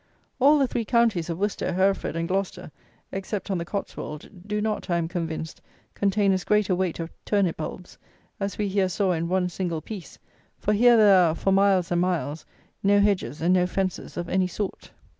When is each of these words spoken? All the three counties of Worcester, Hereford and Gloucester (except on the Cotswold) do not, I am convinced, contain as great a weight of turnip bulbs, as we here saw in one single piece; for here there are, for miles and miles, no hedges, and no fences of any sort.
All 0.39 0.57
the 0.57 0.65
three 0.67 0.83
counties 0.83 1.29
of 1.29 1.37
Worcester, 1.37 1.73
Hereford 1.73 2.15
and 2.15 2.27
Gloucester 2.27 2.71
(except 3.11 3.51
on 3.51 3.59
the 3.59 3.65
Cotswold) 3.65 4.47
do 4.47 4.59
not, 4.59 4.89
I 4.89 4.97
am 4.97 5.07
convinced, 5.07 5.61
contain 5.93 6.31
as 6.31 6.43
great 6.43 6.69
a 6.69 6.75
weight 6.75 6.99
of 6.99 7.11
turnip 7.23 7.57
bulbs, 7.57 7.99
as 8.39 8.57
we 8.57 8.67
here 8.67 8.89
saw 8.89 9.11
in 9.11 9.29
one 9.29 9.47
single 9.47 9.79
piece; 9.79 10.17
for 10.57 10.73
here 10.73 10.97
there 10.97 11.15
are, 11.27 11.35
for 11.35 11.51
miles 11.51 11.91
and 11.91 12.01
miles, 12.01 12.47
no 12.81 12.99
hedges, 12.99 13.43
and 13.43 13.53
no 13.53 13.67
fences 13.67 14.17
of 14.17 14.27
any 14.27 14.47
sort. 14.47 14.89